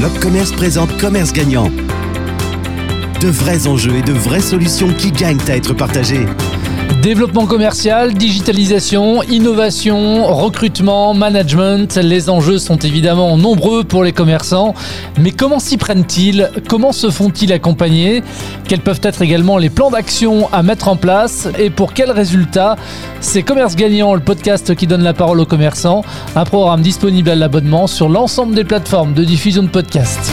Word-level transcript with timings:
L'Opcommerce 0.00 0.52
présente 0.52 0.96
Commerce 0.96 1.30
Gagnant. 1.30 1.70
De 3.20 3.28
vrais 3.28 3.66
enjeux 3.66 3.96
et 3.96 4.02
de 4.02 4.12
vraies 4.12 4.40
solutions 4.40 4.94
qui 4.94 5.12
gagnent 5.12 5.42
à 5.46 5.56
être 5.56 5.74
partagés. 5.74 6.24
Développement 7.02 7.46
commercial, 7.46 8.12
digitalisation, 8.12 9.22
innovation, 9.22 10.26
recrutement, 10.26 11.14
management, 11.14 11.96
les 11.96 12.28
enjeux 12.28 12.58
sont 12.58 12.76
évidemment 12.76 13.38
nombreux 13.38 13.84
pour 13.84 14.04
les 14.04 14.12
commerçants, 14.12 14.74
mais 15.18 15.30
comment 15.30 15.60
s'y 15.60 15.78
prennent-ils? 15.78 16.50
Comment 16.68 16.92
se 16.92 17.08
font-ils 17.08 17.54
accompagner? 17.54 18.22
Quels 18.68 18.80
peuvent 18.80 19.00
être 19.02 19.22
également 19.22 19.56
les 19.56 19.70
plans 19.70 19.90
d'action 19.90 20.52
à 20.52 20.62
mettre 20.62 20.88
en 20.88 20.96
place? 20.96 21.48
Et 21.58 21.70
pour 21.70 21.94
quels 21.94 22.10
résultats? 22.10 22.76
C'est 23.20 23.42
Commerce 23.42 23.76
Gagnant, 23.76 24.12
le 24.12 24.20
podcast 24.20 24.74
qui 24.74 24.86
donne 24.86 25.02
la 25.02 25.14
parole 25.14 25.40
aux 25.40 25.46
commerçants, 25.46 26.04
un 26.36 26.44
programme 26.44 26.82
disponible 26.82 27.30
à 27.30 27.34
l'abonnement 27.34 27.86
sur 27.86 28.10
l'ensemble 28.10 28.54
des 28.54 28.64
plateformes 28.64 29.14
de 29.14 29.24
diffusion 29.24 29.62
de 29.62 29.68
podcasts. 29.68 30.30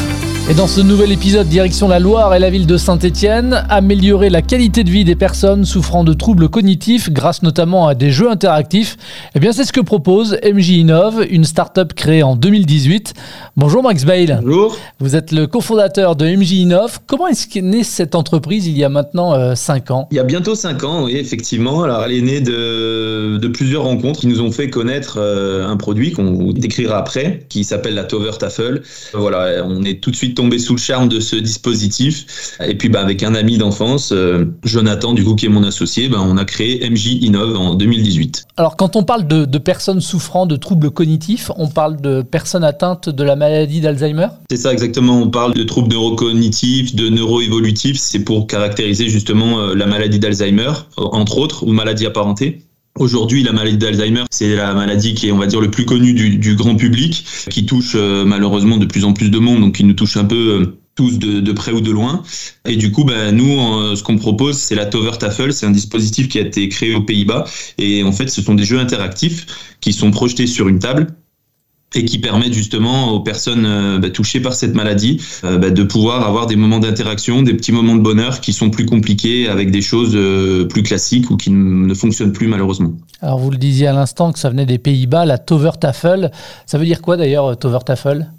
Et 0.49 0.53
dans 0.53 0.65
ce 0.65 0.79
nouvel 0.79 1.11
épisode, 1.11 1.49
direction 1.49 1.89
la 1.89 1.99
Loire 1.99 2.33
et 2.33 2.39
la 2.39 2.49
ville 2.49 2.65
de 2.65 2.77
Saint-Étienne, 2.77 3.65
améliorer 3.67 4.29
la 4.29 4.41
qualité 4.41 4.85
de 4.85 4.89
vie 4.89 5.03
des 5.03 5.17
personnes 5.17 5.65
souffrant 5.65 6.05
de 6.05 6.13
troubles 6.13 6.47
cognitifs 6.47 7.09
grâce 7.11 7.43
notamment 7.43 7.89
à 7.89 7.95
des 7.95 8.11
jeux 8.11 8.31
interactifs, 8.31 8.95
eh 9.35 9.41
bien 9.41 9.51
c'est 9.51 9.65
ce 9.65 9.73
que 9.73 9.81
propose 9.81 10.37
MJ 10.45 10.69
Innove, 10.69 11.25
une 11.29 11.43
start-up 11.43 11.91
créée 11.93 12.23
en 12.23 12.37
2018. 12.37 13.13
Bonjour 13.57 13.83
Max 13.83 14.05
Bale. 14.05 14.39
Bonjour. 14.41 14.77
Vous 14.99 15.17
êtes 15.17 15.33
le 15.33 15.47
cofondateur 15.47 16.15
de 16.15 16.25
MJ 16.25 16.53
Innove. 16.53 16.99
Comment 17.07 17.27
est-ce 17.27 17.49
qu'est 17.49 17.61
née 17.61 17.83
cette 17.83 18.15
entreprise 18.15 18.67
il 18.67 18.77
y 18.77 18.85
a 18.85 18.89
maintenant 18.89 19.53
5 19.53 19.91
euh, 19.91 19.93
ans? 19.93 20.07
Il 20.11 20.15
y 20.15 20.21
a 20.21 20.23
bientôt 20.23 20.55
5 20.55 20.81
ans, 20.85 21.03
oui, 21.03 21.17
effectivement. 21.17 21.83
Alors 21.83 22.05
elle 22.05 22.13
est 22.13 22.21
née 22.21 22.39
de, 22.39 23.37
de 23.37 23.47
plusieurs 23.49 23.83
rencontres 23.83 24.21
qui 24.21 24.27
nous 24.27 24.39
ont 24.39 24.53
fait 24.53 24.69
connaître 24.69 25.17
euh, 25.19 25.67
un 25.67 25.75
produit 25.75 26.13
qu'on 26.13 26.53
décrira 26.53 26.99
après, 26.99 27.41
qui 27.49 27.65
s'appelle 27.65 27.95
la 27.95 28.05
Tover 28.05 28.31
Tafel. 28.39 28.81
Voilà, 29.13 29.65
on 29.65 29.83
est 29.83 29.99
tout 29.99 30.09
de 30.09 30.15
suite 30.15 30.36
tombé 30.37 30.59
sous 30.59 30.73
le 30.73 30.79
charme 30.79 31.09
de 31.09 31.19
ce 31.19 31.35
dispositif. 31.35 32.57
Et 32.65 32.75
puis, 32.75 32.89
bah, 32.89 33.01
avec 33.01 33.23
un 33.23 33.33
ami 33.33 33.57
d'enfance, 33.57 34.11
euh, 34.11 34.45
Jonathan, 34.63 35.13
du 35.13 35.23
coup, 35.23 35.35
qui 35.35 35.47
est 35.47 35.49
mon 35.49 35.63
associé, 35.63 36.09
bah, 36.09 36.19
on 36.21 36.37
a 36.37 36.45
créé 36.45 36.87
MJ 36.87 37.17
Innove 37.23 37.57
en 37.57 37.73
2018. 37.73 38.45
Alors, 38.55 38.77
quand 38.77 38.95
on 38.95 39.03
parle 39.03 39.27
de, 39.27 39.45
de, 39.45 39.57
personnes 39.57 39.99
souffrant 39.99 40.45
de 40.45 40.55
troubles 40.55 40.91
cognitifs, 40.91 41.51
on 41.57 41.67
parle 41.67 41.99
de 41.99 42.21
personnes 42.21 42.63
atteintes 42.63 43.09
de 43.09 43.23
la 43.23 43.35
maladie 43.35 43.81
d'Alzheimer? 43.81 44.27
C'est 44.49 44.57
ça, 44.57 44.71
exactement. 44.71 45.19
On 45.19 45.29
parle 45.29 45.55
de 45.55 45.63
troubles 45.63 45.89
neurocognitifs, 45.89 46.95
de 46.95 47.09
neuroévolutifs. 47.09 47.97
C'est 47.97 48.23
pour 48.23 48.45
caractériser 48.45 49.09
justement 49.09 49.59
euh, 49.59 49.73
la 49.73 49.87
maladie 49.87 50.19
d'Alzheimer, 50.19 50.71
entre 50.97 51.39
autres, 51.39 51.63
ou 51.65 51.71
maladie 51.71 52.05
apparentée. 52.05 52.66
Aujourd'hui, 52.99 53.43
la 53.43 53.51
maladie 53.51 53.77
d'Alzheimer, 53.77 54.23
c'est 54.31 54.55
la 54.55 54.73
maladie 54.73 55.13
qui 55.13 55.27
est, 55.27 55.31
on 55.31 55.37
va 55.37 55.45
dire, 55.45 55.61
le 55.61 55.69
plus 55.69 55.85
connue 55.85 56.13
du, 56.13 56.37
du 56.37 56.55
grand 56.55 56.75
public, 56.75 57.25
qui 57.49 57.65
touche 57.65 57.93
euh, 57.95 58.25
malheureusement 58.25 58.77
de 58.77 58.85
plus 58.85 59.05
en 59.05 59.13
plus 59.13 59.29
de 59.29 59.37
monde, 59.37 59.61
donc 59.61 59.75
qui 59.75 59.83
nous 59.83 59.93
touche 59.93 60.17
un 60.17 60.25
peu 60.25 60.35
euh, 60.35 60.79
tous 60.95 61.19
de, 61.19 61.39
de, 61.39 61.51
près 61.51 61.71
ou 61.71 61.81
de 61.81 61.91
loin. 61.91 62.23
Et 62.65 62.75
du 62.75 62.91
coup, 62.91 63.03
ben, 63.03 63.35
nous, 63.35 63.59
euh, 63.59 63.95
ce 63.95 64.01
qu'on 64.01 64.17
propose, 64.17 64.57
c'est 64.57 64.75
la 64.75 64.85
Tover 64.85 65.17
Tafel. 65.19 65.53
C'est 65.53 65.67
un 65.67 65.71
dispositif 65.71 66.27
qui 66.27 66.39
a 66.39 66.41
été 66.41 66.67
créé 66.69 66.95
aux 66.95 67.01
Pays-Bas. 67.01 67.45
Et 67.77 68.03
en 68.03 68.11
fait, 68.11 68.29
ce 68.29 68.41
sont 68.41 68.55
des 68.55 68.65
jeux 68.65 68.79
interactifs 68.79 69.45
qui 69.79 69.93
sont 69.93 70.09
projetés 70.09 70.47
sur 70.47 70.67
une 70.67 70.79
table 70.79 71.07
et 71.95 72.03
qui 72.05 72.19
permettent 72.19 72.53
justement 72.53 73.13
aux 73.13 73.21
personnes 73.21 73.65
euh, 73.65 73.97
bah, 73.97 74.09
touchées 74.09 74.41
par 74.41 74.53
cette 74.53 74.75
maladie 74.75 75.21
euh, 75.43 75.57
bah, 75.57 75.69
de 75.69 75.83
pouvoir 75.83 76.27
avoir 76.27 76.45
des 76.45 76.55
moments 76.55 76.79
d'interaction, 76.79 77.41
des 77.41 77.53
petits 77.53 77.71
moments 77.71 77.95
de 77.95 78.01
bonheur 78.01 78.41
qui 78.41 78.51
sont 78.51 78.69
plus 78.69 78.85
compliqués 78.85 79.47
avec 79.47 79.71
des 79.71 79.81
choses 79.81 80.11
euh, 80.15 80.65
plus 80.65 80.83
classiques 80.83 81.31
ou 81.31 81.37
qui 81.37 81.49
ne 81.49 81.93
fonctionnent 81.93 82.33
plus 82.33 82.47
malheureusement. 82.47 82.93
Alors 83.21 83.39
vous 83.39 83.51
le 83.51 83.57
disiez 83.57 83.87
à 83.87 83.93
l'instant 83.93 84.33
que 84.33 84.39
ça 84.39 84.49
venait 84.49 84.65
des 84.65 84.77
Pays-Bas, 84.77 85.25
la 85.25 85.37
Tover 85.37 85.71
Tafel. 85.79 86.31
Ça 86.65 86.77
veut 86.77 86.85
dire 86.85 87.01
quoi 87.01 87.15
d'ailleurs 87.15 87.57
Tover 87.57 87.79
Tafel 87.85 88.29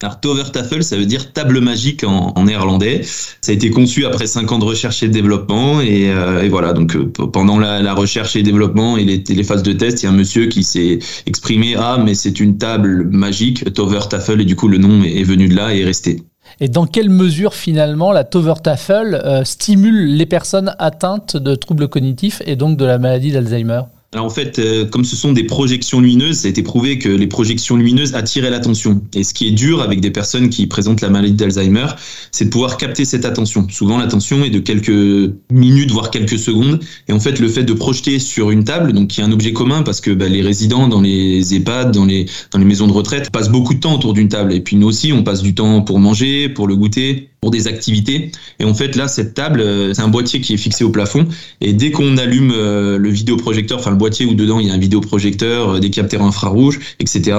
alors, 0.00 0.20
Tovertafel, 0.20 0.84
ça 0.84 0.96
veut 0.96 1.06
dire 1.06 1.32
table 1.32 1.60
magique 1.60 2.04
en, 2.04 2.44
néerlandais. 2.44 3.02
Ça 3.02 3.50
a 3.50 3.54
été 3.54 3.70
conçu 3.70 4.06
après 4.06 4.28
cinq 4.28 4.52
ans 4.52 4.60
de 4.60 4.64
recherche 4.64 5.02
et 5.02 5.08
de 5.08 5.12
développement. 5.12 5.80
Et, 5.80 6.08
euh, 6.10 6.46
voilà, 6.48 6.72
donc 6.72 6.94
euh, 6.94 7.06
pendant 7.08 7.58
la, 7.58 7.94
recherche 7.94 8.36
et 8.36 8.44
développement 8.44 8.96
et 8.96 9.04
les, 9.04 9.42
phases 9.42 9.64
de 9.64 9.72
test, 9.72 10.02
il 10.02 10.06
y 10.06 10.08
a 10.08 10.12
un 10.12 10.16
monsieur 10.16 10.46
qui 10.46 10.62
s'est 10.62 11.00
exprimé 11.26 11.74
Ah, 11.76 11.98
mais 12.02 12.14
c'est 12.14 12.38
une 12.38 12.58
table 12.58 13.08
magique, 13.10 13.72
Tovertafel, 13.74 14.40
et 14.40 14.44
du 14.44 14.54
coup, 14.54 14.68
le 14.68 14.78
nom 14.78 15.02
est, 15.02 15.18
est 15.18 15.24
venu 15.24 15.48
de 15.48 15.56
là 15.56 15.74
et 15.74 15.80
est 15.80 15.84
resté. 15.84 16.22
Et 16.60 16.68
dans 16.68 16.86
quelle 16.86 17.10
mesure 17.10 17.54
finalement 17.54 18.12
la 18.12 18.24
Tovertafel 18.24 19.14
euh, 19.14 19.44
stimule 19.44 20.16
les 20.16 20.26
personnes 20.26 20.74
atteintes 20.78 21.36
de 21.36 21.54
troubles 21.54 21.88
cognitifs 21.88 22.42
et 22.46 22.56
donc 22.56 22.76
de 22.76 22.84
la 22.84 22.98
maladie 22.98 23.32
d'Alzheimer? 23.32 23.82
Alors 24.14 24.24
en 24.24 24.30
fait, 24.30 24.58
euh, 24.58 24.86
comme 24.86 25.04
ce 25.04 25.16
sont 25.16 25.32
des 25.32 25.44
projections 25.44 26.00
lumineuses, 26.00 26.38
ça 26.38 26.46
a 26.46 26.50
été 26.50 26.62
prouvé 26.62 26.98
que 26.98 27.10
les 27.10 27.26
projections 27.26 27.76
lumineuses 27.76 28.14
attiraient 28.14 28.48
l'attention. 28.48 29.02
Et 29.14 29.22
ce 29.22 29.34
qui 29.34 29.48
est 29.48 29.50
dur 29.50 29.82
avec 29.82 30.00
des 30.00 30.10
personnes 30.10 30.48
qui 30.48 30.66
présentent 30.66 31.02
la 31.02 31.10
maladie 31.10 31.34
d'Alzheimer, 31.34 31.88
c'est 32.32 32.46
de 32.46 32.50
pouvoir 32.50 32.78
capter 32.78 33.04
cette 33.04 33.26
attention. 33.26 33.66
Souvent, 33.68 33.98
l'attention 33.98 34.42
est 34.42 34.48
de 34.48 34.60
quelques 34.60 35.34
minutes, 35.50 35.90
voire 35.90 36.10
quelques 36.10 36.38
secondes. 36.38 36.80
Et 37.08 37.12
en 37.12 37.20
fait, 37.20 37.38
le 37.38 37.48
fait 37.48 37.64
de 37.64 37.74
projeter 37.74 38.18
sur 38.18 38.50
une 38.50 38.64
table, 38.64 38.94
donc 38.94 39.08
qui 39.08 39.20
est 39.20 39.24
un 39.24 39.32
objet 39.32 39.52
commun, 39.52 39.82
parce 39.82 40.00
que 40.00 40.10
bah, 40.10 40.26
les 40.26 40.40
résidents 40.40 40.88
dans 40.88 41.02
les 41.02 41.54
EHPAD, 41.54 41.92
dans 41.92 42.06
les, 42.06 42.24
dans 42.50 42.58
les 42.58 42.64
maisons 42.64 42.86
de 42.86 42.92
retraite, 42.92 43.30
passent 43.30 43.50
beaucoup 43.50 43.74
de 43.74 43.80
temps 43.80 43.94
autour 43.94 44.14
d'une 44.14 44.28
table. 44.28 44.54
Et 44.54 44.60
puis 44.60 44.76
nous 44.76 44.86
aussi, 44.86 45.12
on 45.12 45.22
passe 45.22 45.42
du 45.42 45.54
temps 45.54 45.82
pour 45.82 45.98
manger, 45.98 46.48
pour 46.48 46.66
le 46.66 46.76
goûter, 46.76 47.28
pour 47.40 47.50
des 47.50 47.68
activités. 47.68 48.32
Et 48.58 48.64
en 48.64 48.74
fait, 48.74 48.96
là, 48.96 49.08
cette 49.08 49.34
table, 49.34 49.60
euh, 49.60 49.94
c'est 49.94 50.02
un 50.02 50.08
boîtier 50.08 50.40
qui 50.40 50.54
est 50.54 50.58
fixé 50.58 50.84
au 50.84 50.90
plafond. 50.90 51.26
Et 51.60 51.72
dès 51.72 51.90
qu'on 51.90 52.16
allume 52.16 52.52
euh, 52.54 52.98
le 52.98 53.08
vidéoprojecteur, 53.10 53.78
enfin 53.78 53.90
le 53.90 53.96
boîtier 53.96 54.26
où 54.26 54.34
dedans 54.34 54.58
il 54.58 54.66
y 54.66 54.70
a 54.70 54.74
un 54.74 54.78
vidéoprojecteur, 54.78 55.70
euh, 55.70 55.80
des 55.80 55.90
capteurs 55.90 56.22
infrarouges, 56.22 56.80
etc. 56.98 57.38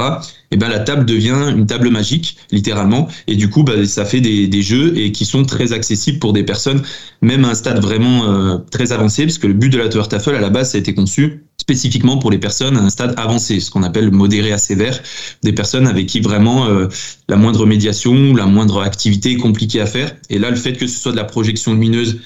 Et 0.51 0.57
ben 0.57 0.69
la 0.69 0.79
table 0.79 1.05
devient 1.05 1.53
une 1.55 1.65
table 1.65 1.89
magique, 1.89 2.37
littéralement. 2.51 3.07
Et 3.27 3.35
du 3.35 3.49
coup, 3.49 3.63
bah, 3.63 3.85
ça 3.85 4.05
fait 4.05 4.21
des, 4.21 4.47
des, 4.47 4.61
jeux 4.61 4.97
et 4.97 5.11
qui 5.11 5.25
sont 5.25 5.43
très 5.43 5.73
accessibles 5.73 6.19
pour 6.19 6.33
des 6.33 6.43
personnes, 6.43 6.81
même 7.21 7.45
à 7.45 7.49
un 7.49 7.55
stade 7.55 7.79
vraiment 7.81 8.25
euh, 8.25 8.57
très 8.71 8.91
avancé, 8.91 9.25
parce 9.25 9.37
que 9.37 9.47
le 9.47 9.53
but 9.53 9.69
de 9.69 9.77
la 9.77 9.89
Tower 9.89 10.07
Tafel 10.09 10.35
à 10.35 10.41
la 10.41 10.49
base, 10.49 10.71
ça 10.71 10.77
a 10.77 10.79
été 10.79 10.93
conçu 10.93 11.43
spécifiquement 11.69 12.17
pour 12.17 12.31
les 12.31 12.39
personnes 12.39 12.77
à 12.77 12.81
un 12.81 12.89
stade 12.89 13.13
avancé, 13.17 13.59
ce 13.59 13.69
qu'on 13.69 13.83
appelle 13.83 14.09
modéré 14.09 14.51
à 14.51 14.57
sévère, 14.57 14.99
des 15.43 15.53
personnes 15.53 15.85
avec 15.85 16.07
qui 16.07 16.19
vraiment 16.19 16.65
euh, 16.65 16.87
la 17.27 17.35
moindre 17.35 17.67
médiation, 17.67 18.35
la 18.35 18.47
moindre 18.47 18.81
activité 18.81 19.33
est 19.33 19.37
compliquée 19.37 19.79
à 19.79 19.85
faire. 19.85 20.15
Et 20.31 20.39
là, 20.39 20.49
le 20.49 20.55
fait 20.55 20.73
que 20.73 20.87
ce 20.87 20.99
soit 20.99 21.11
de 21.11 21.17
la 21.17 21.25
projection 21.25 21.73
lumineuse 21.73 22.21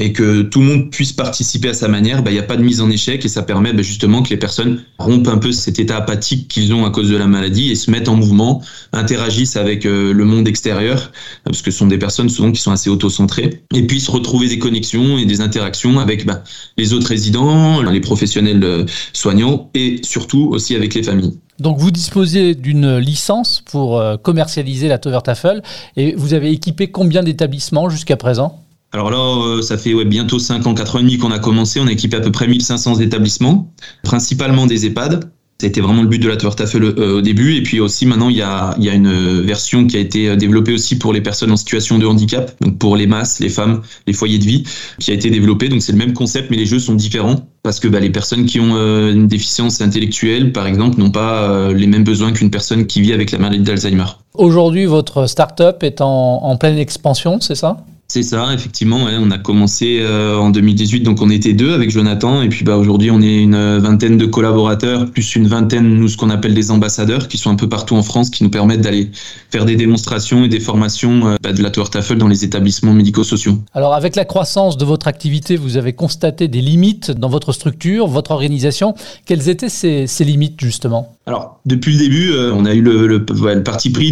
et 0.00 0.12
que 0.14 0.40
tout 0.40 0.60
le 0.60 0.66
monde 0.66 0.90
puisse 0.90 1.12
participer 1.12 1.68
à 1.68 1.74
sa 1.74 1.86
manière, 1.86 2.22
bah, 2.22 2.30
il 2.30 2.34
n'y 2.34 2.40
a 2.40 2.44
pas 2.44 2.56
de 2.56 2.62
mise 2.62 2.80
en 2.80 2.90
échec 2.90 3.24
et 3.24 3.28
ça 3.28 3.42
permet 3.42 3.74
bah, 3.74 3.82
justement 3.82 4.22
que 4.22 4.30
les 4.30 4.38
personnes 4.38 4.82
rompent 4.98 5.28
un 5.28 5.36
peu 5.36 5.52
cet 5.52 5.78
état 5.78 5.98
apathique 5.98 6.48
qu'ils 6.48 6.72
ont 6.72 6.86
à 6.86 6.90
cause 6.90 7.10
de 7.10 7.16
la 7.16 7.26
maladie 7.26 7.70
et 7.70 7.74
se 7.74 7.90
mettent 7.90 8.08
en 8.08 8.16
mouvement, 8.16 8.62
interagissent 8.92 9.56
avec 9.56 9.84
euh, 9.84 10.14
le 10.14 10.24
monde 10.24 10.48
extérieur, 10.48 11.12
parce 11.44 11.60
que 11.60 11.70
ce 11.70 11.78
sont 11.78 11.86
des 11.86 11.98
personnes 11.98 12.30
souvent 12.30 12.50
qui 12.50 12.62
sont 12.62 12.72
assez 12.72 12.88
auto-centrées, 12.88 13.62
et 13.74 13.82
puissent 13.82 14.08
retrouver 14.08 14.48
des 14.48 14.58
connexions 14.58 15.18
et 15.18 15.26
des 15.26 15.42
interactions 15.42 16.00
avec 16.00 16.24
bah, 16.24 16.42
les 16.78 16.94
autres 16.94 17.08
résidents, 17.08 17.82
les 17.82 18.00
professionnels 18.00 18.64
euh, 18.64 18.86
soignants 19.12 19.70
et 19.74 20.00
surtout 20.02 20.48
aussi 20.50 20.74
avec 20.74 20.94
les 20.94 21.02
familles. 21.02 21.38
Donc 21.58 21.78
vous 21.78 21.90
disposez 21.90 22.54
d'une 22.54 22.96
licence 22.96 23.62
pour 23.70 23.98
euh, 23.98 24.16
commercialiser 24.16 24.88
la 24.88 24.96
Tovertafel 24.96 25.62
et 25.96 26.14
vous 26.14 26.32
avez 26.32 26.50
équipé 26.50 26.90
combien 26.90 27.22
d'établissements 27.22 27.90
jusqu'à 27.90 28.16
présent? 28.16 28.64
Alors 28.92 29.10
là, 29.10 29.62
ça 29.62 29.78
fait 29.78 30.04
bientôt 30.04 30.38
5 30.38 30.66
ans, 30.66 30.74
4 30.74 30.96
ans 30.96 30.98
et 30.98 31.02
demi 31.02 31.16
qu'on 31.16 31.30
a 31.30 31.38
commencé. 31.38 31.78
On 31.78 31.86
a 31.86 31.92
équipé 31.92 32.16
à 32.16 32.20
peu 32.20 32.32
près 32.32 32.48
1500 32.48 32.98
établissements, 32.98 33.72
principalement 34.02 34.66
des 34.66 34.86
EHPAD. 34.86 35.30
C'était 35.60 35.82
vraiment 35.82 36.00
le 36.00 36.08
but 36.08 36.18
de 36.18 36.28
la 36.28 36.38
Tafel 36.38 36.82
euh, 36.82 37.18
au 37.18 37.20
début. 37.20 37.54
Et 37.54 37.62
puis 37.62 37.80
aussi, 37.80 38.06
maintenant, 38.06 38.30
il 38.30 38.36
y, 38.36 38.42
a, 38.42 38.74
une 38.78 39.42
version 39.42 39.86
qui 39.86 39.98
a 39.98 40.00
été 40.00 40.34
développée 40.36 40.72
aussi 40.72 40.96
pour 40.96 41.12
les 41.12 41.20
personnes 41.20 41.52
en 41.52 41.56
situation 41.56 41.98
de 41.98 42.06
handicap, 42.06 42.52
donc 42.62 42.78
pour 42.78 42.96
les 42.96 43.06
masses, 43.06 43.40
les 43.40 43.50
femmes, 43.50 43.82
les 44.06 44.14
foyers 44.14 44.38
de 44.38 44.44
vie, 44.44 44.64
qui 44.98 45.10
a 45.10 45.14
été 45.14 45.28
développée. 45.28 45.68
Donc 45.68 45.82
c'est 45.82 45.92
le 45.92 45.98
même 45.98 46.14
concept, 46.14 46.50
mais 46.50 46.56
les 46.56 46.64
jeux 46.64 46.78
sont 46.78 46.94
différents 46.94 47.46
parce 47.62 47.78
que 47.78 47.88
bah, 47.88 48.00
les 48.00 48.08
personnes 48.08 48.46
qui 48.46 48.58
ont 48.58 48.74
euh, 48.74 49.12
une 49.12 49.28
déficience 49.28 49.82
intellectuelle, 49.82 50.50
par 50.52 50.66
exemple, 50.66 50.98
n'ont 50.98 51.10
pas 51.10 51.42
euh, 51.42 51.74
les 51.74 51.86
mêmes 51.86 52.04
besoins 52.04 52.32
qu'une 52.32 52.50
personne 52.50 52.86
qui 52.86 53.02
vit 53.02 53.12
avec 53.12 53.30
la 53.30 53.38
maladie 53.38 53.62
d'Alzheimer. 53.62 54.06
Aujourd'hui, 54.32 54.86
votre 54.86 55.26
start-up 55.26 55.82
est 55.82 56.00
en 56.00 56.56
pleine 56.56 56.78
expansion, 56.78 57.38
c'est 57.42 57.54
ça? 57.54 57.84
C'est 58.10 58.24
ça, 58.24 58.52
effectivement. 58.52 59.04
Ouais, 59.04 59.12
on 59.20 59.30
a 59.30 59.38
commencé 59.38 60.00
euh, 60.00 60.36
en 60.36 60.50
2018, 60.50 61.02
donc 61.02 61.22
on 61.22 61.30
était 61.30 61.52
deux 61.52 61.72
avec 61.72 61.90
Jonathan, 61.90 62.42
et 62.42 62.48
puis 62.48 62.64
bah, 62.64 62.76
aujourd'hui 62.76 63.12
on 63.12 63.22
est 63.22 63.38
une 63.38 63.78
vingtaine 63.78 64.18
de 64.18 64.26
collaborateurs, 64.26 65.08
plus 65.12 65.36
une 65.36 65.46
vingtaine, 65.46 65.94
nous, 65.94 66.08
ce 66.08 66.16
qu'on 66.16 66.28
appelle 66.28 66.52
des 66.52 66.72
ambassadeurs, 66.72 67.28
qui 67.28 67.38
sont 67.38 67.50
un 67.50 67.54
peu 67.54 67.68
partout 67.68 67.94
en 67.94 68.02
France, 68.02 68.30
qui 68.30 68.42
nous 68.42 68.50
permettent 68.50 68.80
d'aller 68.80 69.12
faire 69.52 69.64
des 69.64 69.76
démonstrations 69.76 70.44
et 70.44 70.48
des 70.48 70.58
formations 70.58 71.28
euh, 71.28 71.36
bah, 71.40 71.52
de 71.52 71.62
la 71.62 71.70
Tour 71.70 71.88
Tafel 71.88 72.18
dans 72.18 72.26
les 72.26 72.42
établissements 72.42 72.92
médico-sociaux. 72.92 73.58
Alors 73.74 73.94
avec 73.94 74.16
la 74.16 74.24
croissance 74.24 74.76
de 74.76 74.84
votre 74.84 75.06
activité, 75.06 75.56
vous 75.56 75.76
avez 75.76 75.92
constaté 75.92 76.48
des 76.48 76.62
limites 76.62 77.12
dans 77.12 77.28
votre 77.28 77.52
structure, 77.52 78.08
votre 78.08 78.32
organisation. 78.32 78.94
Quelles 79.24 79.48
étaient 79.48 79.68
ces, 79.68 80.08
ces 80.08 80.24
limites 80.24 80.60
justement? 80.60 81.14
Alors, 81.30 81.60
depuis 81.64 81.92
le 81.92 81.98
début, 81.98 82.32
euh, 82.32 82.52
on 82.52 82.64
a 82.64 82.74
eu 82.74 82.80
le, 82.80 83.06
le, 83.06 83.24
le 83.24 83.62
parti 83.62 83.90
pris 83.90 84.10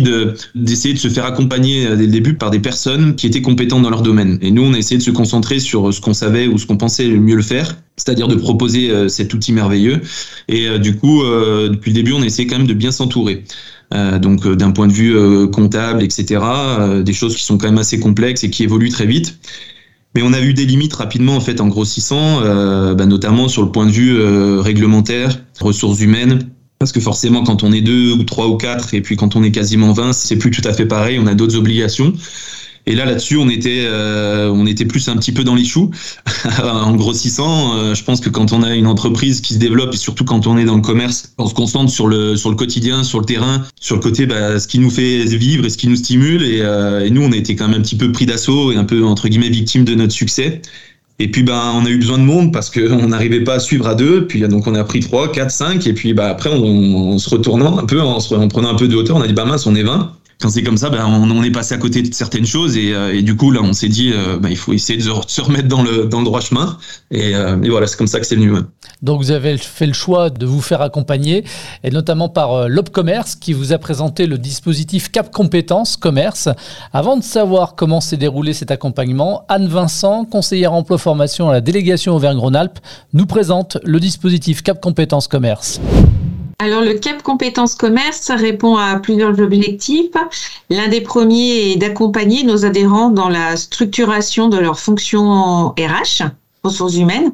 d'essayer 0.55 0.95
de, 0.95 0.99
de, 0.99 1.03
se 1.03 1.09
faire 1.09 1.25
accompagner 1.25 1.85
euh, 1.85 1.97
dès 1.97 2.05
le 2.05 2.13
début 2.13 2.35
par 2.35 2.51
des 2.51 2.61
personnes 2.61 3.17
qui 3.17 3.27
étaient 3.27 3.43
compétentes 3.43 3.83
dans 3.83 3.88
leur 3.91 4.03
domaine. 4.03 4.39
Et 4.43 4.51
nous, 4.51 4.63
on 4.63 4.73
a 4.75 4.79
essayé 4.79 4.99
de 4.99 5.03
se 5.03 5.11
concentrer 5.11 5.59
sur 5.59 5.93
ce 5.93 6.01
qu'on 6.01 6.15
savait 6.15 6.47
ou 6.47 6.59
ce 6.59 6.67
qu'on 6.67 6.77
pensait 6.77 7.09
mieux 7.09 7.37
le 7.37 7.43
faire, 7.43 7.77
c'est-à-dire 7.97 8.29
de 8.29 8.35
proposer 8.35 8.91
euh, 8.91 9.09
cet 9.09 9.35
outil 9.35 9.53
merveilleux. 9.53 10.01
Et 10.49 10.79
du 10.79 10.97
coup, 10.97 11.23
depuis 11.23 11.91
le 11.91 11.95
début, 11.95 12.13
on 12.13 12.23
a 12.23 12.27
essayé 12.27 12.47
quand 12.47 12.59
même 12.59 12.67
de 12.67 12.75
bien 12.75 12.91
s'entourer. 12.91 13.45
donc 14.21 14.47
d'un 14.47 14.71
point 14.71 14.87
de 14.87 14.93
vue 14.93 15.15
comptable, 15.51 16.03
etc. 16.03 16.41
des 17.05 17.13
choses 17.13 17.37
qui 17.37 17.45
sont 17.45 17.59
quand 17.59 17.67
même 17.67 17.79
assez 17.79 17.99
complexes 17.99 18.45
et 18.45 18.51
qui 18.51 18.63
évoluent 18.63 18.91
très 18.91 19.07
vite. 19.07 19.39
Mais 20.15 20.23
on 20.23 20.33
a 20.33 20.41
eu 20.41 20.55
des 20.55 20.65
limites 20.65 20.95
rapidement 20.95 21.37
en 21.37 21.41
fait 21.41 21.61
en 21.61 21.69
grossissant, 21.69 22.41
bah, 22.95 23.07
notamment 23.07 23.49
sur 23.49 23.63
le 23.63 23.71
point 23.71 23.87
de 23.87 23.91
vue 23.91 24.19
réglementaire, 24.61 25.39
ressources 25.61 26.01
humaines. 26.01 26.49
Parce 26.79 26.93
que 26.93 27.01
forcément, 27.01 27.43
quand 27.43 27.65
on 27.65 27.73
est 27.73 27.81
deux 27.81 28.13
ou 28.13 28.23
trois 28.23 28.47
ou 28.47 28.57
quatre, 28.57 28.95
et 28.95 29.01
puis 29.01 29.17
quand 29.17 29.35
on 29.35 29.43
est 29.43 29.51
quasiment 29.51 29.93
20, 29.93 30.13
c'est 30.13 30.37
plus 30.37 30.53
tout 30.53 30.63
à 30.65 30.73
fait 30.73 30.87
pareil. 30.87 31.19
On 31.21 31.27
a 31.27 31.35
d'autres 31.35 31.57
obligations. 31.57 32.13
Et 32.89 32.95
là, 32.95 33.05
là-dessus, 33.05 33.37
on 33.37 33.51
était, 33.51 33.85
euh, 33.85 34.51
on 34.51 34.67
était 34.67 34.87
plus 34.87 35.09
un 35.09 35.17
petit 35.19 35.33
peu 35.33 35.45
dans 35.45 35.55
les 35.55 35.67
choux 35.67 35.91
en 36.63 36.97
grossissant. 36.97 37.77
Euh, 37.77 37.95
je 37.95 38.03
pense 38.03 38.19
que 38.21 38.31
quand 38.31 38.55
on 38.55 38.63
a 38.63 38.75
une 38.75 38.87
entreprise 38.87 39.43
qui 39.43 39.53
se 39.53 39.59
développe 39.59 39.93
et 39.93 39.99
surtout 39.99 40.25
quand 40.25 40.47
on 40.47 40.57
est 40.57 40.65
dans 40.65 40.77
le 40.77 40.81
commerce, 40.81 41.35
on 41.37 41.47
se 41.47 41.53
concentre 41.53 41.93
sur 41.93 42.07
le 42.07 42.35
sur 42.35 42.49
le 42.49 42.57
quotidien, 42.57 43.05
sur 43.05 43.21
le 43.21 43.27
terrain, 43.27 43.63
sur 43.79 43.97
le 43.97 44.01
côté, 44.01 44.25
bah, 44.25 44.59
ce 44.59 44.67
qui 44.67 44.79
nous 44.79 44.89
fait 44.89 45.23
vivre 45.27 45.67
et 45.67 45.69
ce 45.69 45.77
qui 45.77 45.87
nous 45.87 45.97
stimule. 45.97 46.43
Et, 46.43 46.63
euh, 46.63 47.07
nous, 47.11 47.21
on 47.21 47.31
a 47.31 47.37
été 47.37 47.57
quand 47.57 47.69
même 47.69 47.81
un 47.81 47.83
petit 47.83 47.97
peu 47.97 48.11
pris 48.11 48.25
d'assaut 48.25 48.73
et 48.73 48.77
un 48.77 48.85
peu 48.85 49.05
entre 49.05 49.29
guillemets 49.29 49.51
victime 49.51 49.85
de 49.85 49.95
notre 49.95 50.15
succès. 50.15 50.63
Et 51.21 51.31
puis 51.31 51.43
ben 51.43 51.73
on 51.75 51.85
a 51.85 51.91
eu 51.91 51.99
besoin 51.99 52.17
de 52.17 52.23
monde 52.23 52.53
parce 52.53 52.71
qu'on 52.71 53.09
n'arrivait 53.09 53.43
pas 53.43 53.55
à 53.55 53.59
suivre 53.59 53.87
à 53.87 53.95
deux. 53.95 54.27
Puis 54.27 54.41
donc 54.49 54.67
on 54.67 54.75
a 54.75 54.85
pris 54.85 55.01
trois, 55.01 55.31
quatre, 55.31 55.51
cinq. 55.51 55.87
Et 55.87 55.93
puis 55.93 56.15
bah 56.15 56.31
après 56.31 56.51
on, 56.51 57.19
se 57.19 57.29
retournant 57.29 57.77
un 57.77 57.85
peu, 57.85 58.01
en, 58.01 58.19
prenant 58.49 58.71
un 58.71 58.77
peu 58.77 58.89
de 58.89 58.97
hauteur, 58.97 59.17
on 59.17 59.21
a 59.21 59.27
dit 59.27 59.35
bah 59.35 59.45
mince 59.45 59.67
on 59.67 59.75
est 59.75 59.83
20 59.83 60.18
quand 60.41 60.51
c'est 60.51 60.63
comme 60.63 60.77
ça, 60.77 60.89
ben, 60.89 61.05
on, 61.05 61.43
est 61.43 61.51
passé 61.51 61.75
à 61.75 61.79
côté 61.79 62.01
de 62.01 62.15
certaines 62.15 62.47
choses 62.47 62.77
et, 62.77 62.93
euh, 62.93 63.21
du 63.23 63.37
coup 63.37 63.51
là, 63.51 63.61
on 63.61 63.73
s'est 63.73 63.89
dit, 63.89 64.13
euh, 64.13 64.39
ben, 64.39 64.49
il 64.49 64.57
faut 64.57 64.73
essayer 64.73 64.97
de 64.97 65.03
se 65.03 65.41
remettre 65.41 65.67
dans 65.67 65.83
le 65.83 66.25
droit 66.25 66.41
chemin 66.41 66.79
et, 67.11 67.35
euh, 67.35 67.61
et 67.61 67.69
voilà, 67.69 67.89
c'est 67.89 67.97
comme 67.97 68.07
ça 68.07 68.21
que 68.21 68.27
c'est 68.27 68.37
venu. 68.37 68.53
Donc 69.03 69.21
vous 69.21 69.33
avez 69.33 69.59
fait 69.59 69.87
le 69.87 69.93
choix 69.93 70.31
de 70.31 70.47
vous 70.47 70.61
faire 70.61 70.81
accompagner 70.81 71.45
et 71.83 71.91
notamment 71.91 72.29
par 72.29 72.69
l'Opcommerce 72.69 73.35
qui 73.35 73.53
vous 73.53 73.73
a 73.73 73.79
présenté 73.79 74.27
le 74.27 74.39
dispositif 74.39 75.11
Cap 75.11 75.33
Compétences 75.33 75.97
Commerce. 75.97 76.49
Avant 76.93 77.17
de 77.17 77.25
savoir 77.25 77.75
comment 77.75 78.01
s'est 78.01 78.17
déroulé 78.17 78.53
cet 78.53 78.71
accompagnement, 78.71 79.45
Anne 79.49 79.67
Vincent, 79.67 80.25
conseillère 80.25 80.73
emploi 80.73 80.99
formation 80.99 81.49
à 81.49 81.53
la 81.53 81.61
délégation 81.61 82.15
Auvergne-Rhône-Alpes, 82.15 82.79
nous 83.13 83.27
présente 83.27 83.79
le 83.83 83.99
dispositif 83.99 84.63
Cap 84.63 84.81
Compétences 84.81 85.27
Commerce. 85.27 85.81
Alors 86.61 86.83
le 86.83 86.95
CAP 86.95 87.23
compétences 87.23 87.77
commerce, 87.77 88.33
répond 88.33 88.77
à 88.77 88.99
plusieurs 88.99 89.39
objectifs. 89.39 90.11
L'un 90.71 90.89
des 90.89 91.01
premiers 91.01 91.71
est 91.71 91.77
d'accompagner 91.77 92.43
nos 92.43 92.65
adhérents 92.65 93.11
dans 93.11 93.29
la 93.29 93.57
structuration 93.57 94.49
de 94.49 94.59
leurs 94.59 94.81
fonctions 94.81 95.69
RH, 95.79 96.25
ressources 96.65 96.97
humaines, 96.97 97.31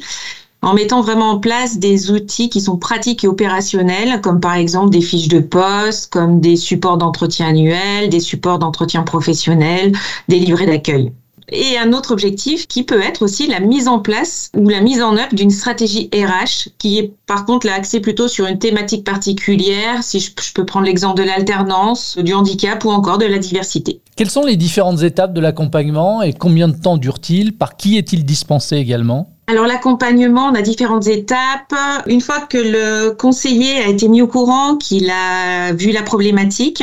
en 0.61 0.75
mettant 0.75 1.00
vraiment 1.00 1.31
en 1.31 1.38
place 1.38 1.79
des 1.79 2.11
outils 2.11 2.50
qui 2.50 2.61
sont 2.61 2.76
pratiques 2.76 3.25
et 3.25 3.26
opérationnels, 3.26 4.21
comme 4.21 4.41
par 4.41 4.56
exemple 4.56 4.91
des 4.91 5.00
fiches 5.00 5.29
de 5.29 5.41
poste, 5.41 6.12
comme 6.12 6.41
des 6.41 6.56
supports 6.56 6.99
d'entretien 6.99 7.49
annuels, 7.49 8.11
des 8.11 8.20
supports 8.20 8.59
d'entretien 8.59 9.05
professionnel, 9.05 9.93
des 10.29 10.38
livrets 10.38 10.67
d'accueil 10.67 11.12
et 11.49 11.79
un 11.79 11.93
autre 11.93 12.12
objectif 12.12 12.67
qui 12.67 12.82
peut 12.82 13.00
être 13.00 13.23
aussi 13.23 13.46
la 13.46 13.61
mise 13.61 13.88
en 13.88 13.99
place 13.99 14.50
ou 14.56 14.69
la 14.69 14.81
mise 14.81 15.02
en 15.02 15.17
œuvre 15.17 15.35
d'une 15.35 15.50
stratégie 15.50 16.11
RH 16.14 16.70
qui 16.79 16.99
est 16.99 17.12
par 17.26 17.44
contre 17.44 17.69
axée 17.69 18.00
plutôt 18.00 18.29
sur 18.29 18.46
une 18.46 18.58
thématique 18.58 19.05
particulière, 19.05 20.02
si 20.02 20.20
je, 20.20 20.32
peux 20.55 20.64
prendre 20.64 20.87
l'exemple 20.87 21.20
de 21.20 21.26
l'alternance, 21.26 22.17
du 22.19 22.35
handicap 22.35 22.85
ou 22.85 22.91
encore 22.91 23.19
de 23.19 23.26
la 23.26 23.38
diversité. 23.38 24.00
Quelles 24.17 24.31
sont 24.31 24.44
les 24.44 24.56
différentes 24.56 25.02
étapes 25.02 25.32
de 25.32 25.41
l'accompagnement 25.41 26.23
et 26.23 26.32
combien 26.32 26.69
de 26.69 26.76
temps 26.76 26.96
dure-t-il? 26.96 27.56
Par 27.56 27.76
qui 27.76 27.96
est-il 27.96 28.25
dispensé 28.25 28.76
également? 28.76 29.34
Alors 29.46 29.67
l'accompagnement, 29.67 30.46
on 30.46 30.55
a 30.55 30.62
différentes 30.62 31.06
étapes. 31.06 31.75
Une 32.06 32.23
fois 32.23 32.41
que 32.41 32.56
le 32.56 33.11
conseiller 33.11 33.76
a 33.82 33.88
été 33.88 34.08
mis 34.08 34.23
au 34.23 34.26
courant, 34.26 34.76
qu'il 34.76 35.11
a 35.11 35.73
vu 35.75 35.91
la 35.91 36.02
problématique, 36.02 36.82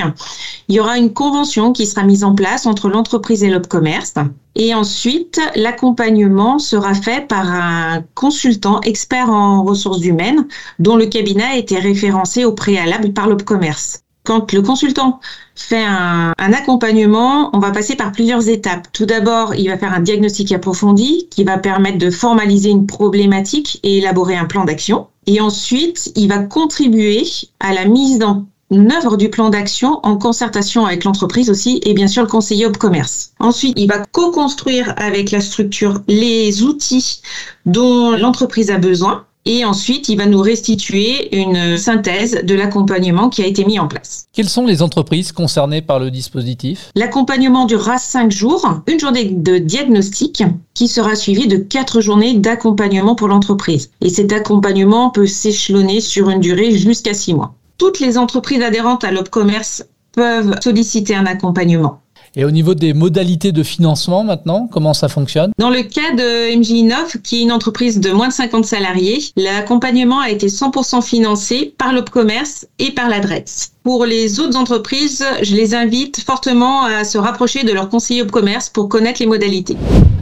il 0.68 0.76
y 0.76 0.80
aura 0.80 1.00
une 1.00 1.12
convention 1.12 1.74
qui 1.74 1.88
sera 1.88 2.04
mise 2.04 2.24
en 2.24 2.36
place 2.36 2.68
entre 2.68 2.90
l'entreprise 2.90 3.44
et 3.44 3.50
l'opcommerce. 3.50 4.14
Et 4.56 4.76
ensuite, 4.76 5.40
l'accompagnement 5.56 6.60
sera 6.60 6.94
fait 6.94 7.28
par 7.28 7.50
un 7.52 8.04
consultant 8.14 8.80
expert 8.82 9.30
en 9.30 9.64
ressources 9.64 10.04
humaines 10.06 10.48
dont 10.78 10.98
le 10.98 11.08
cabinet 11.08 11.44
a 11.44 11.58
été 11.58 11.80
référencé 11.80 12.46
au 12.46 12.52
préalable 12.52 13.14
par 13.14 13.28
l'opcommerce. 13.28 14.01
Quand 14.24 14.52
le 14.54 14.62
consultant 14.62 15.20
fait 15.56 15.84
un, 15.84 16.34
accompagnement, 16.38 17.50
on 17.54 17.60
va 17.60 17.72
passer 17.72 17.96
par 17.96 18.12
plusieurs 18.12 18.50
étapes. 18.50 18.88
Tout 18.94 19.06
d'abord, 19.06 19.56
il 19.56 19.68
va 19.68 19.78
faire 19.78 19.94
un 19.94 20.00
diagnostic 20.00 20.52
approfondi 20.52 21.28
qui 21.32 21.44
va 21.44 21.58
permettre 21.58 21.98
de 21.98 22.12
formaliser 22.12 22.70
une 22.70 22.86
problématique 22.86 23.80
et 23.84 23.98
élaborer 23.98 24.36
un 24.36 24.46
plan 24.46 24.64
d'action. 24.64 25.08
Et 25.26 25.42
ensuite, 25.42 26.12
il 26.16 26.28
va 26.28 26.40
contribuer 26.40 27.24
à 27.60 27.74
la 27.74 27.86
mise 27.86 28.22
en 28.24 28.46
œuvre 28.74 29.18
du 29.18 29.30
plan 29.30 29.50
d'action 29.50 30.00
en 30.04 30.18
concertation 30.18 30.86
avec 30.86 31.04
l'entreprise 31.04 31.50
aussi 31.50 31.82
et 31.84 31.94
bien 31.94 32.08
sûr 32.08 32.24
le 32.24 32.30
conseiller 32.30 32.66
au 32.66 32.72
commerce. 32.72 33.34
Ensuite, 33.40 33.74
il 33.78 33.88
va 33.88 34.00
co-construire 34.12 34.94
avec 34.98 35.32
la 35.32 35.42
structure 35.42 36.02
les 36.08 36.64
outils 36.64 37.22
dont 37.66 38.12
l'entreprise 38.12 38.72
a 38.72 38.78
besoin 38.78 39.26
et 39.46 39.66
ensuite, 39.66 40.08
il 40.10 40.18
va 40.18 40.26
nous 40.26 40.42
restituer 40.42 41.36
une 41.36 41.78
synthèse 41.78 42.42
de 42.44 42.54
l'accompagnement 42.54 43.30
qui 43.30 43.42
a 43.42 43.48
été 43.48 43.66
mis 43.66 43.80
en 43.80 43.88
place. 43.88 44.26
Quelles 44.34 44.50
sont 44.50 44.66
les 44.66 44.82
entreprises 44.82 45.32
concernées 45.32 45.82
par 45.82 46.00
le 46.00 46.12
dispositif? 46.12 46.92
L'accompagnement 46.96 47.66
durera 47.66 47.98
cinq 47.98 48.32
jours, 48.32 48.82
une 48.88 49.00
journée 49.00 49.26
de 49.26 49.58
diagnostic 49.58 50.44
qui 50.74 50.88
sera 50.88 51.16
suivie 51.16 51.48
de 51.48 51.58
quatre 51.58 52.02
journées 52.02 52.36
d'accompagnement 52.36 53.16
pour 53.16 53.28
l'entreprise. 53.30 53.92
Et 54.02 54.10
cet 54.10 54.32
accompagnement 54.32 55.10
peut 55.10 55.28
s'échelonner 55.28 56.02
sur 56.02 56.30
une 56.30 56.40
durée 56.40 56.72
jusqu'à 56.78 57.14
six 57.14 57.34
mois. 57.34 57.56
Toutes 57.78 58.00
les 58.00 58.18
entreprises 58.18 58.62
adhérentes 58.62 59.04
à 59.04 59.12
l'Opcommerce 59.12 59.84
peuvent 60.12 60.56
solliciter 60.62 61.16
un 61.16 61.26
accompagnement. 61.26 62.01
Et 62.34 62.46
au 62.46 62.52
niveau 62.52 62.76
des 62.76 62.94
modalités 62.94 63.52
de 63.52 63.62
financement 63.62 64.24
maintenant, 64.24 64.70
comment 64.72 64.94
ça 64.94 65.10
fonctionne? 65.10 65.52
Dans 65.58 65.70
le 65.70 65.84
cas 65.84 66.16
de 66.16 66.58
MJ 66.58 66.70
Innov, 66.70 67.18
qui 67.22 67.40
est 67.40 67.42
une 67.42 67.52
entreprise 67.52 68.00
de 68.00 68.12
moins 68.12 68.30
de 68.30 68.34
50 68.34 68.64
salariés, 68.64 69.20
l'accompagnement 69.36 70.22
a 70.22 70.30
été 70.30 70.48
100% 70.48 71.02
financé 71.02 71.74
par 71.78 71.92
l'Opcommerce 71.92 72.68
et 72.80 72.92
par 72.92 73.10
l'adresse. 73.10 73.74
Pour 73.84 74.06
les 74.06 74.40
autres 74.40 74.58
entreprises, 74.58 75.26
je 75.42 75.56
les 75.56 75.76
invite 75.76 76.22
fortement 76.22 76.86
à 76.86 77.04
se 77.04 77.18
rapprocher 77.18 77.64
de 77.64 77.74
leur 77.74 77.90
conseiller 77.90 78.22
Opcommerce 78.22 78.70
pour 78.70 78.88
connaître 78.88 79.20
les 79.20 79.28
modalités. 79.28 79.76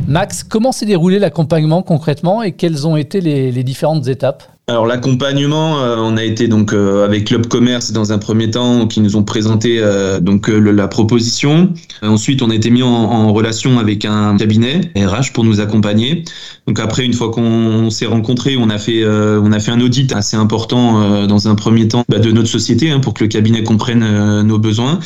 Max, 0.08 0.44
comment 0.44 0.72
s'est 0.72 0.88
déroulé 0.88 1.20
l'accompagnement 1.20 1.84
concrètement 1.84 2.42
et 2.42 2.54
quelles 2.54 2.88
ont 2.88 2.98
été 2.98 3.22
les, 3.22 3.52
les 3.52 3.64
différentes 3.64 4.08
étapes? 4.08 4.42
Alors 4.70 4.86
l'accompagnement, 4.86 5.80
euh, 5.80 5.98
on 5.98 6.16
a 6.16 6.24
été 6.24 6.48
donc 6.48 6.74
euh, 6.74 7.04
avec 7.04 7.26
Club 7.26 7.48
Commerce 7.48 7.92
dans 7.92 8.14
un 8.14 8.20
premier 8.20 8.52
temps 8.52 8.88
qui 8.88 9.02
nous 9.02 9.16
ont 9.16 9.24
présenté 9.24 9.80
euh, 9.80 10.20
donc 10.20 10.48
la 10.48 10.88
proposition. 10.88 11.74
ensuite, 12.04 12.44
on 12.44 12.52
a 12.52 12.56
été 12.56 12.70
mis 12.70 12.84
en, 12.84 13.34
relation 13.34 13.80
avec 13.80 14.06
un 14.06 14.38
cabinet 14.38 14.92
RH 14.96 15.34
pour 15.34 15.44
nous 15.44 15.60
accompagner. 15.60 16.24
Donc 16.68 16.80
après, 16.80 17.04
une 17.04 17.14
fois 17.14 17.32
qu'on 17.32 17.90
s'est 17.90 18.06
rencontrés, 18.06 18.58
on 18.58 18.70
a 18.70 18.78
fait 18.78 19.06
on 19.06 19.52
a 19.52 19.60
fait 19.60 19.72
un 19.72 19.82
audit 19.82 20.12
assez 20.14 20.36
important 20.36 21.26
dans 21.28 21.48
un 21.48 21.56
premier 21.56 21.88
temps 21.88 22.04
bah, 22.10 22.20
de 22.20 22.32
notre 22.32 22.50
société 22.50 22.92
hein, 22.92 23.00
pour 23.00 23.14
que 23.14 23.24
le 23.24 23.28
cabinet 23.28 23.64
comprenne 23.64 24.42
nos 24.42 24.60
besoins. 24.60 25.00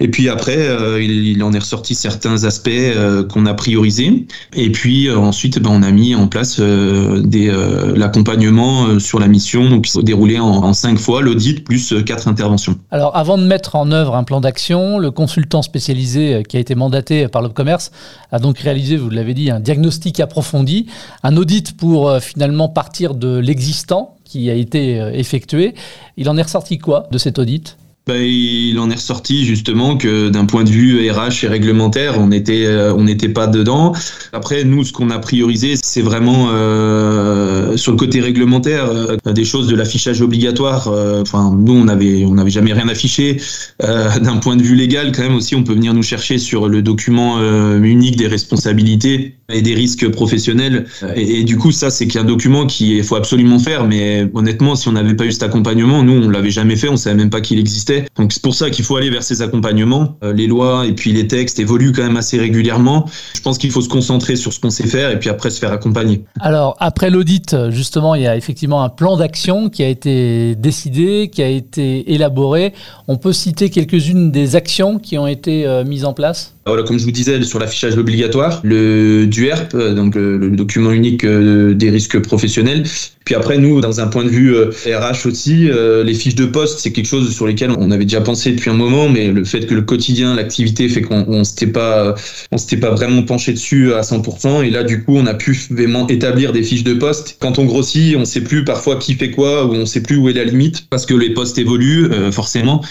Et 0.00 0.08
puis 0.08 0.28
après, 0.30 0.56
euh, 0.56 1.02
il, 1.02 1.42
en 1.42 1.52
est 1.52 1.58
ressorti 1.58 1.94
certains 1.94 2.44
aspects 2.44 2.70
euh, 2.70 3.22
qu'on 3.22 3.44
a 3.44 3.52
priorisés. 3.52 4.26
Et 4.56 4.72
puis 4.72 5.08
euh, 5.08 5.18
ensuite, 5.18 5.58
ben, 5.58 5.68
on 5.70 5.82
a 5.82 5.90
mis 5.90 6.14
en 6.14 6.26
place 6.26 6.58
l'accompagnement 6.58 8.98
sur 8.98 9.20
la 9.20 9.28
mission, 9.28 9.68
donc 9.68 9.86
il 9.86 9.90
s'est 9.90 10.02
déroulé 10.02 10.38
en, 10.38 10.46
en, 10.46 10.72
cinq 10.72 10.98
fois 10.98 11.20
l'audit 11.20 11.62
plus 11.62 11.92
quatre 12.04 12.28
interventions. 12.28 12.76
Alors, 12.90 13.14
avant 13.14 13.36
de 13.36 13.44
mettre 13.44 13.76
en 13.76 13.92
œuvre 13.92 14.16
un 14.16 14.24
plan 14.24 14.40
d'action, 14.40 14.96
le 14.98 15.10
consultant 15.10 15.60
spécialisé 15.60 16.44
qui 16.48 16.56
a 16.56 16.60
été 16.60 16.74
mandaté 16.74 17.28
par 17.28 17.42
l'Opcommerce 17.42 17.90
a 18.32 18.38
donc 18.38 18.58
réalisé, 18.58 18.96
vous 18.96 19.10
l'avez 19.10 19.34
dit, 19.34 19.50
un 19.50 19.60
diagnostic 19.60 20.18
approfondi, 20.20 20.86
un 21.22 21.36
audit 21.36 21.76
pour 21.76 22.18
finalement 22.20 22.70
partir 22.70 23.14
de 23.14 23.36
l'existant 23.36 24.16
qui 24.24 24.48
a 24.48 24.54
été 24.54 24.96
effectué. 25.12 25.74
Il 26.16 26.30
en 26.30 26.38
est 26.38 26.42
ressorti 26.42 26.78
quoi 26.78 27.06
de 27.10 27.18
cet 27.18 27.38
audit? 27.38 27.76
Bah, 28.06 28.16
il 28.16 28.78
en 28.78 28.90
est 28.90 28.94
ressorti 28.94 29.44
justement 29.44 29.96
que 29.96 30.30
d'un 30.30 30.46
point 30.46 30.64
de 30.64 30.70
vue 30.70 31.10
RH 31.10 31.44
et 31.44 31.48
réglementaire, 31.48 32.14
euh, 32.18 32.94
on 32.96 33.04
n'était 33.04 33.28
pas 33.28 33.46
dedans. 33.46 33.92
Après, 34.32 34.64
nous, 34.64 34.84
ce 34.84 34.92
qu'on 34.92 35.10
a 35.10 35.18
priorisé, 35.18 35.74
c'est 35.80 36.00
vraiment 36.00 36.48
euh, 36.50 37.76
sur 37.76 37.92
le 37.92 37.98
côté 37.98 38.20
réglementaire, 38.20 38.88
euh, 38.90 39.16
des 39.26 39.44
choses 39.44 39.68
de 39.68 39.76
l'affichage 39.76 40.22
obligatoire. 40.22 40.88
Enfin, 41.20 41.54
nous, 41.56 41.74
on 41.74 41.84
n'avait 41.84 42.50
jamais 42.50 42.72
rien 42.72 42.88
affiché. 42.88 43.40
d'un 43.80 44.36
point 44.38 44.56
de 44.56 44.62
vue 44.62 44.74
légal, 44.74 45.12
quand 45.12 45.22
même 45.22 45.36
aussi, 45.36 45.54
on 45.54 45.62
peut 45.62 45.74
venir 45.74 45.94
nous 45.94 46.02
chercher 46.02 46.38
sur 46.38 46.68
le 46.68 46.82
document 46.82 47.38
unique 47.80 48.16
des 48.16 48.26
responsabilités 48.26 49.36
et 49.52 49.62
des 49.62 49.74
risques 49.74 50.08
professionnels. 50.10 50.86
Et, 51.16 51.44
du 51.44 51.56
coup, 51.56 51.72
ça, 51.72 51.90
c'est 51.90 52.16
un 52.16 52.24
document 52.24 52.66
qu'il 52.66 53.02
faut 53.04 53.16
absolument 53.16 53.58
faire. 53.58 53.86
Mais 53.86 54.28
honnêtement, 54.34 54.74
si 54.76 54.88
on 54.88 54.92
n'avait 54.92 55.14
pas 55.14 55.24
eu 55.24 55.32
cet 55.32 55.42
accompagnement, 55.42 56.02
nous, 56.02 56.24
on 56.24 56.28
l'avait 56.28 56.50
jamais 56.50 56.76
fait, 56.76 56.88
on 56.88 56.96
savait 56.96 57.16
même 57.16 57.30
pas 57.30 57.40
qu'il 57.40 57.58
existait. 57.58 58.06
Donc 58.16 58.32
c'est 58.32 58.42
pour 58.42 58.54
ça 58.54 58.70
qu'il 58.70 58.84
faut 58.84 58.96
aller 58.96 59.10
vers 59.10 59.22
ces 59.22 59.42
accompagnements. 59.42 60.16
Euh, 60.24 60.32
les 60.32 60.46
lois 60.46 60.86
et 60.86 60.92
puis 60.92 61.12
les 61.12 61.26
textes 61.26 61.58
évoluent 61.58 61.92
quand 61.92 62.02
même 62.02 62.16
assez 62.16 62.38
régulièrement. 62.38 63.08
Je 63.34 63.40
pense 63.40 63.58
qu'il 63.58 63.70
faut 63.70 63.80
se 63.80 63.88
concentrer 63.88 64.36
sur 64.36 64.52
ce 64.52 64.60
qu'on 64.60 64.70
sait 64.70 64.86
faire 64.86 65.10
et 65.10 65.18
puis 65.18 65.30
après 65.30 65.50
se 65.50 65.58
faire 65.58 65.72
accompagner. 65.72 66.22
Alors 66.40 66.76
après 66.80 67.10
l'audit, 67.10 67.56
justement, 67.70 68.14
il 68.14 68.22
y 68.22 68.26
a 68.26 68.36
effectivement 68.36 68.82
un 68.82 68.88
plan 68.88 69.16
d'action 69.16 69.68
qui 69.68 69.82
a 69.82 69.88
été 69.88 70.54
décidé, 70.56 71.30
qui 71.32 71.42
a 71.42 71.48
été 71.48 72.12
élaboré. 72.12 72.72
On 73.08 73.16
peut 73.16 73.32
citer 73.32 73.70
quelques-unes 73.70 74.30
des 74.30 74.56
actions 74.56 74.98
qui 74.98 75.18
ont 75.18 75.26
été 75.26 75.66
euh, 75.66 75.84
mises 75.84 76.04
en 76.04 76.12
place? 76.12 76.54
Voilà, 76.70 76.84
comme 76.84 77.00
je 77.00 77.04
vous 77.04 77.10
disais, 77.10 77.42
sur 77.42 77.58
l'affichage 77.58 77.96
obligatoire, 77.98 78.60
le 78.62 79.26
DUERP, 79.26 79.74
euh, 79.74 79.92
donc 79.92 80.14
le, 80.14 80.50
document 80.50 80.92
unique 80.92 81.24
euh, 81.24 81.74
des 81.74 81.90
risques 81.90 82.20
professionnels. 82.20 82.84
Puis 83.24 83.34
après, 83.34 83.58
nous, 83.58 83.80
dans 83.80 84.00
un 84.00 84.06
point 84.06 84.24
de 84.24 84.28
vue 84.28 84.54
RH 84.56 85.26
aussi, 85.26 85.68
les 86.04 86.14
fiches 86.14 86.34
de 86.34 86.46
poste, 86.46 86.80
c'est 86.80 86.90
quelque 86.90 87.06
chose 87.06 87.32
sur 87.32 87.46
lesquelles 87.46 87.70
on 87.70 87.90
avait 87.92 88.04
déjà 88.04 88.20
pensé 88.20 88.50
depuis 88.50 88.70
un 88.70 88.74
moment, 88.74 89.08
mais 89.08 89.28
le 89.28 89.44
fait 89.44 89.66
que 89.66 89.74
le 89.74 89.82
quotidien, 89.82 90.34
l'activité 90.34 90.88
fait 90.88 91.02
qu'on 91.02 91.24
on 91.28 91.44
s'était 91.44 91.68
pas, 91.68 92.16
on 92.50 92.58
s'était 92.58 92.78
pas 92.78 92.90
vraiment 92.90 93.22
penché 93.22 93.52
dessus 93.52 93.92
à 93.92 94.00
100%. 94.00 94.64
Et 94.64 94.70
là, 94.70 94.82
du 94.82 95.04
coup, 95.04 95.16
on 95.16 95.26
a 95.26 95.34
pu 95.34 95.56
vraiment 95.70 96.08
établir 96.08 96.52
des 96.52 96.64
fiches 96.64 96.82
de 96.82 96.94
poste. 96.94 97.36
Quand 97.40 97.58
on 97.60 97.66
grossit, 97.66 98.16
on 98.16 98.24
sait 98.24 98.40
plus 98.40 98.64
parfois 98.64 98.96
qui 98.96 99.14
fait 99.14 99.30
quoi, 99.30 99.64
ou 99.64 99.74
on 99.74 99.86
sait 99.86 100.02
plus 100.02 100.16
où 100.16 100.28
est 100.28 100.32
la 100.32 100.44
limite, 100.44 100.88
parce 100.88 101.06
que 101.06 101.14
les 101.14 101.30
postes 101.30 101.58
évoluent 101.58 102.08
forcément. 102.32 102.82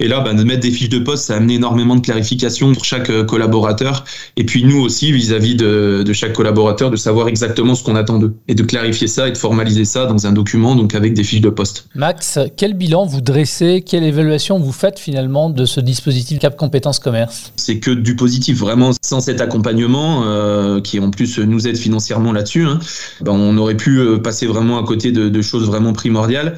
Et 0.00 0.08
là, 0.08 0.20
bah, 0.20 0.34
de 0.34 0.42
mettre 0.44 0.60
des 0.60 0.70
fiches 0.70 0.88
de 0.88 0.98
poste, 0.98 1.24
ça 1.26 1.34
a 1.34 1.36
amené 1.36 1.54
énormément 1.54 1.96
de 1.96 2.00
clarification 2.00 2.72
pour 2.72 2.84
chaque 2.84 3.10
euh, 3.10 3.24
collaborateur. 3.24 4.04
Et 4.36 4.44
puis 4.44 4.64
nous 4.64 4.80
aussi, 4.80 5.12
vis-à-vis 5.12 5.54
de, 5.54 6.02
de, 6.04 6.12
chaque 6.12 6.32
collaborateur, 6.32 6.90
de 6.90 6.96
savoir 6.96 7.28
exactement 7.28 7.74
ce 7.74 7.84
qu'on 7.84 7.96
attend 7.96 8.18
d'eux. 8.18 8.34
Et 8.48 8.54
de 8.54 8.62
clarifier 8.62 9.06
ça 9.06 9.28
et 9.28 9.32
de 9.32 9.36
formaliser 9.36 9.84
ça 9.84 10.06
dans 10.06 10.26
un 10.26 10.32
document, 10.32 10.74
donc 10.74 10.94
avec 10.94 11.14
des 11.14 11.24
fiches 11.24 11.40
de 11.40 11.50
poste. 11.50 11.88
Max, 11.94 12.38
quel 12.56 12.74
bilan 12.74 13.06
vous 13.06 13.20
dressez? 13.20 13.82
Quelle 13.86 14.04
évaluation 14.04 14.58
vous 14.58 14.72
faites 14.72 14.98
finalement 14.98 15.50
de 15.50 15.64
ce 15.64 15.80
dispositif 15.80 16.38
Cap 16.38 16.56
Compétences 16.56 16.98
Commerce? 16.98 17.52
C'est 17.56 17.78
que 17.78 17.90
du 17.90 18.16
positif. 18.16 18.58
Vraiment, 18.58 18.90
sans 19.02 19.20
cet 19.20 19.40
accompagnement, 19.40 20.22
euh, 20.24 20.80
qui 20.80 20.98
en 21.00 21.10
plus 21.10 21.38
nous 21.38 21.68
aide 21.68 21.76
financièrement 21.76 22.32
là-dessus, 22.32 22.64
hein, 22.64 22.78
ben, 23.20 23.32
on 23.32 23.56
aurait 23.58 23.76
pu 23.76 23.98
euh, 23.98 24.18
passer 24.18 24.46
vraiment 24.46 24.78
à 24.78 24.84
côté 24.84 25.12
de, 25.12 25.28
de 25.28 25.42
choses 25.42 25.66
vraiment 25.66 25.92
primordiales 25.92 26.56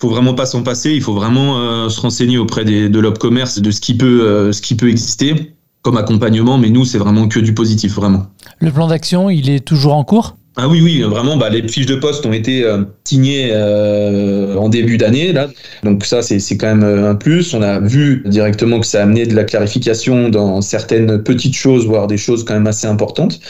faut 0.00 0.08
vraiment 0.08 0.34
pas 0.34 0.46
s'en 0.46 0.62
passer. 0.62 0.92
Il 0.92 1.02
faut 1.02 1.14
vraiment 1.14 1.58
euh, 1.58 1.88
se 1.88 2.00
renseigner 2.00 2.38
auprès 2.38 2.64
des, 2.64 2.88
de 2.88 2.98
l'Opcommerce 2.98 3.60
de 3.60 3.70
ce 3.70 3.80
qui 3.80 3.96
peut, 3.96 4.22
euh, 4.26 4.52
ce 4.52 4.62
qui 4.62 4.74
peut 4.74 4.88
exister 4.88 5.52
comme 5.82 5.96
accompagnement. 5.96 6.58
Mais 6.58 6.70
nous, 6.70 6.84
c'est 6.84 6.98
vraiment 6.98 7.28
que 7.28 7.38
du 7.38 7.54
positif, 7.54 7.94
vraiment. 7.94 8.26
Le 8.58 8.70
plan 8.70 8.86
d'action, 8.86 9.30
il 9.30 9.50
est 9.50 9.64
toujours 9.64 9.94
en 9.94 10.04
cours? 10.04 10.36
Ah 10.56 10.68
oui, 10.68 10.80
oui, 10.82 11.00
vraiment, 11.02 11.36
bah, 11.36 11.48
les 11.48 11.66
fiches 11.66 11.86
de 11.86 11.94
poste 11.94 12.26
ont 12.26 12.32
été 12.32 12.64
euh, 12.64 12.82
signées 13.04 13.54
en 13.54 14.68
début 14.68 14.96
d'année. 14.96 15.32
Là. 15.32 15.48
Donc 15.84 16.04
ça, 16.04 16.22
c'est 16.22 16.56
quand 16.56 16.74
même 16.74 17.04
un 17.04 17.14
plus. 17.14 17.54
On 17.54 17.62
a 17.62 17.78
vu 17.78 18.22
directement 18.26 18.80
que 18.80 18.86
ça 18.86 19.00
a 19.00 19.02
amené 19.02 19.26
de 19.26 19.34
la 19.34 19.44
clarification 19.44 20.28
dans 20.28 20.60
certaines 20.60 21.22
petites 21.22 21.54
choses, 21.54 21.86
voire 21.86 22.08
des 22.08 22.18
choses 22.18 22.44
quand 22.44 22.54
même 22.54 22.66
assez 22.66 22.86
importantes. 22.86 23.40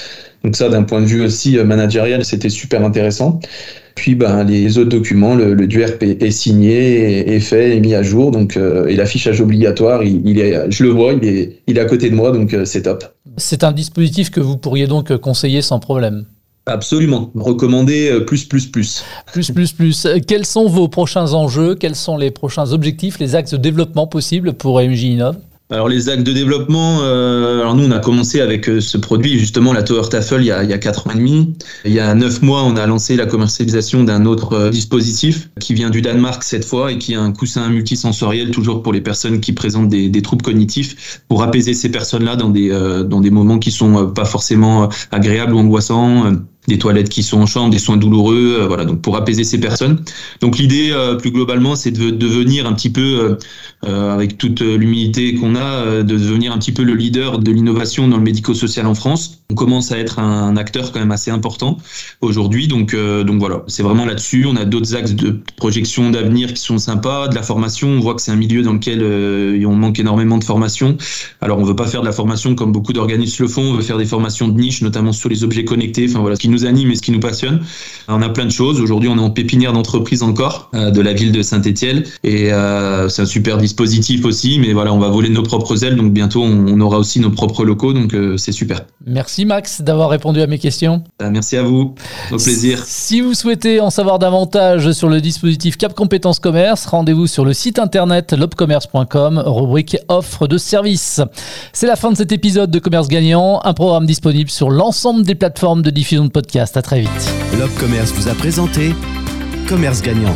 Donc 0.44 0.56
ça, 0.56 0.68
d'un 0.68 0.82
point 0.82 1.00
de 1.00 1.06
vue 1.06 1.22
aussi 1.22 1.56
managérial, 1.58 2.24
c'était 2.24 2.48
super 2.48 2.84
intéressant. 2.84 3.40
Puis 4.00 4.14
ben, 4.14 4.44
les 4.44 4.78
autres 4.78 4.88
documents, 4.88 5.34
le, 5.34 5.52
le 5.52 5.66
DUERP 5.66 6.02
est, 6.02 6.30
signé, 6.30 7.34
est, 7.34 7.40
fait, 7.40 7.76
est 7.76 7.80
mis 7.80 7.94
à 7.94 8.02
jour. 8.02 8.30
Donc, 8.30 8.56
euh, 8.56 8.86
et 8.86 8.96
l'affichage 8.96 9.42
obligatoire, 9.42 10.02
il, 10.02 10.40
est, 10.40 10.70
je 10.70 10.84
le 10.84 10.88
vois, 10.88 11.12
il 11.12 11.28
est, 11.28 11.60
il 11.66 11.76
est 11.76 11.80
à 11.82 11.84
côté 11.84 12.08
de 12.08 12.14
moi, 12.14 12.32
donc 12.32 12.54
euh, 12.54 12.64
c'est 12.64 12.80
top. 12.80 13.04
C'est 13.36 13.62
un 13.62 13.72
dispositif 13.72 14.30
que 14.30 14.40
vous 14.40 14.56
pourriez 14.56 14.86
donc 14.86 15.14
conseiller 15.18 15.60
sans 15.60 15.80
problème? 15.80 16.24
Absolument. 16.64 17.30
Recommander 17.34 18.08
euh, 18.10 18.20
plus, 18.20 18.46
plus, 18.46 18.64
plus. 18.68 19.04
Plus, 19.34 19.50
plus, 19.50 19.72
plus. 19.74 20.08
Quels 20.26 20.46
sont 20.46 20.66
vos 20.66 20.88
prochains 20.88 21.34
enjeux? 21.34 21.74
Quels 21.74 21.94
sont 21.94 22.16
les 22.16 22.30
prochains 22.30 22.72
objectifs, 22.72 23.18
les 23.18 23.34
axes 23.34 23.50
de 23.50 23.58
développement 23.58 24.06
possibles 24.06 24.54
pour 24.54 24.80
MJ 24.80 25.02
Innov? 25.02 25.36
Alors 25.70 25.88
les 25.88 26.08
actes 26.08 26.24
de 26.24 26.32
développement, 26.32 26.98
euh, 27.02 27.60
alors 27.60 27.76
nous 27.76 27.84
on 27.84 27.92
a 27.92 28.00
commencé 28.00 28.40
avec 28.40 28.68
euh, 28.68 28.80
ce 28.80 28.98
produit 28.98 29.38
justement 29.38 29.72
la 29.72 29.84
Tower 29.84 30.08
Tafel 30.08 30.42
il 30.42 30.46
y 30.46 30.50
a, 30.50 30.64
il 30.64 30.70
y 30.70 30.72
a 30.72 30.78
4 30.78 31.06
ans 31.06 31.10
et 31.12 31.16
demi. 31.16 31.54
Il 31.84 31.92
y 31.92 32.00
a 32.00 32.12
9 32.12 32.42
mois 32.42 32.64
on 32.64 32.76
a 32.76 32.86
lancé 32.86 33.14
la 33.14 33.26
commercialisation 33.26 34.02
d'un 34.02 34.26
autre 34.26 34.54
euh, 34.54 34.70
dispositif 34.70 35.48
qui 35.60 35.74
vient 35.74 35.90
du 35.90 36.02
Danemark 36.02 36.42
cette 36.42 36.64
fois 36.64 36.90
et 36.90 36.98
qui 36.98 37.12
est 37.12 37.16
un 37.16 37.30
coussin 37.30 37.68
multisensoriel 37.68 38.50
toujours 38.50 38.82
pour 38.82 38.92
les 38.92 39.00
personnes 39.00 39.40
qui 39.40 39.52
présentent 39.52 39.88
des, 39.88 40.08
des 40.08 40.22
troubles 40.22 40.42
cognitifs 40.42 41.22
pour 41.28 41.42
apaiser 41.44 41.74
ces 41.74 41.90
personnes-là 41.90 42.34
dans 42.34 42.48
des, 42.48 42.70
dans 43.04 43.20
des 43.20 43.30
moments 43.30 43.58
qui 43.58 43.70
sont 43.70 44.08
pas 44.08 44.24
forcément 44.24 44.88
agréables 45.12 45.54
ou 45.54 45.58
angoissants 45.58 46.32
des 46.68 46.78
toilettes 46.78 47.08
qui 47.08 47.22
sont 47.22 47.38
en 47.38 47.46
chambre, 47.46 47.70
des 47.70 47.78
soins 47.78 47.96
douloureux, 47.96 48.58
euh, 48.60 48.66
voilà, 48.66 48.84
donc 48.84 49.00
pour 49.00 49.16
apaiser 49.16 49.44
ces 49.44 49.58
personnes. 49.58 50.02
Donc 50.40 50.58
l'idée, 50.58 50.90
euh, 50.92 51.16
plus 51.16 51.30
globalement, 51.30 51.74
c'est 51.74 51.90
de 51.90 52.10
devenir 52.10 52.66
un 52.66 52.74
petit 52.74 52.90
peu, 52.90 53.38
euh, 53.86 54.14
avec 54.14 54.36
toute 54.36 54.60
l'humilité 54.60 55.34
qu'on 55.34 55.56
a, 55.56 56.02
de 56.02 56.02
devenir 56.02 56.52
un 56.52 56.58
petit 56.58 56.72
peu 56.72 56.82
le 56.82 56.94
leader 56.94 57.38
de 57.38 57.50
l'innovation 57.50 58.08
dans 58.08 58.18
le 58.18 58.22
médico-social 58.22 58.86
en 58.86 58.94
France. 58.94 59.38
On 59.50 59.54
commence 59.54 59.90
à 59.90 59.98
être 59.98 60.18
un, 60.18 60.56
acteur 60.56 60.92
quand 60.92 61.00
même 61.00 61.10
assez 61.12 61.30
important 61.30 61.78
aujourd'hui, 62.20 62.68
donc 62.68 62.94
donc 62.94 63.38
voilà, 63.38 63.62
c'est 63.66 63.82
vraiment 63.82 64.04
là-dessus. 64.04 64.44
On 64.46 64.56
a 64.56 64.64
d'autres 64.64 64.94
axes 64.94 65.14
de 65.14 65.40
projection 65.56 66.10
d'avenir 66.10 66.52
qui 66.52 66.60
sont 66.60 66.78
sympas, 66.78 67.28
de 67.28 67.34
la 67.34 67.42
formation. 67.42 67.88
On 67.88 68.00
voit 68.00 68.14
que 68.14 68.20
c'est 68.20 68.32
un 68.32 68.36
milieu 68.36 68.62
dans 68.62 68.74
lequel 68.74 69.02
on 69.64 69.74
manque 69.74 69.98
énormément 69.98 70.38
de 70.38 70.44
formation. 70.44 70.96
Alors 71.40 71.58
on 71.58 71.64
veut 71.64 71.76
pas 71.76 71.86
faire 71.86 72.02
de 72.02 72.06
la 72.06 72.12
formation 72.12 72.54
comme 72.54 72.72
beaucoup 72.72 72.92
d'organismes 72.92 73.44
le 73.44 73.48
font. 73.48 73.62
On 73.62 73.74
veut 73.74 73.82
faire 73.82 73.98
des 73.98 74.04
formations 74.04 74.48
de 74.48 74.60
niche, 74.60 74.82
notamment 74.82 75.12
sur 75.12 75.28
les 75.28 75.42
objets 75.44 75.64
connectés. 75.64 76.06
Enfin 76.08 76.20
voilà, 76.20 76.36
ce 76.36 76.40
qui 76.40 76.49
nous 76.50 76.66
anime 76.66 76.90
et 76.90 76.96
ce 76.96 77.02
qui 77.02 77.12
nous 77.12 77.20
passionne. 77.20 77.60
On 78.08 78.22
a 78.22 78.28
plein 78.28 78.44
de 78.44 78.50
choses. 78.50 78.80
Aujourd'hui, 78.80 79.08
on 79.08 79.16
est 79.16 79.20
en 79.20 79.30
pépinière 79.30 79.72
d'entreprise 79.72 80.22
encore 80.22 80.70
euh, 80.74 80.90
de 80.90 81.00
la 81.00 81.12
ville 81.12 81.32
de 81.32 81.42
Saint-Étienne 81.42 82.04
et 82.24 82.52
euh, 82.52 83.08
c'est 83.08 83.22
un 83.22 83.26
super 83.26 83.58
dispositif 83.58 84.24
aussi. 84.24 84.58
Mais 84.58 84.72
voilà, 84.72 84.92
on 84.92 84.98
va 84.98 85.08
voler 85.08 85.28
nos 85.28 85.42
propres 85.42 85.84
ailes, 85.84 85.96
donc 85.96 86.12
bientôt 86.12 86.42
on, 86.42 86.80
aura 86.80 86.98
aussi 86.98 87.20
nos 87.20 87.30
propres 87.30 87.64
locaux, 87.64 87.92
donc 87.92 88.14
euh, 88.14 88.36
c'est 88.36 88.52
super. 88.52 88.82
Merci 89.06 89.44
Max 89.44 89.82
d'avoir 89.82 90.10
répondu 90.10 90.40
à 90.40 90.46
mes 90.46 90.58
questions. 90.58 91.02
merci 91.20 91.56
à 91.56 91.62
vous, 91.62 91.94
au 92.32 92.36
plaisir. 92.36 92.82
Si 92.84 93.20
vous 93.20 93.34
souhaitez 93.34 93.80
en 93.80 93.90
savoir 93.90 94.18
davantage 94.18 94.92
sur 94.92 95.08
le 95.08 95.20
dispositif 95.20 95.76
Cap 95.76 95.94
Compétences 95.94 96.38
Commerce, 96.40 96.86
rendez-vous 96.86 97.26
sur 97.26 97.44
le 97.44 97.52
site 97.52 97.78
internet 97.78 98.32
lobcommerce.com, 98.32 99.42
rubrique 99.44 99.96
offre 100.08 100.46
de 100.46 100.58
services. 100.58 101.20
C'est 101.72 101.86
la 101.86 101.96
fin 101.96 102.10
de 102.10 102.16
cet 102.16 102.32
épisode 102.32 102.70
de 102.70 102.78
Commerce 102.78 103.08
Gagnant, 103.08 103.60
un 103.64 103.74
programme 103.74 104.06
disponible 104.06 104.50
sur 104.50 104.70
l'ensemble 104.70 105.22
des 105.22 105.34
plateformes 105.34 105.82
de 105.82 105.90
diffusion 105.90 106.24
de 106.24 106.30
podcasts. 106.30 106.39
À 106.74 106.82
très 106.82 107.00
vite. 107.00 107.32
Lob 107.58 107.70
Commerce 107.78 108.12
vous 108.12 108.28
a 108.28 108.34
présenté 108.34 108.94
Commerce 109.68 110.00
Gagnant. 110.00 110.34